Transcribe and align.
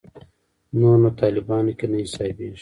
نور 0.79 0.95
نو 1.01 1.09
طالبانو 1.21 1.71
کې 1.77 1.85
نه 1.91 1.97
حسابېږي. 2.03 2.59